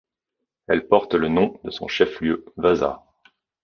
[0.65, 3.05] Elle porte le nom de son chef-lieu Vaasa.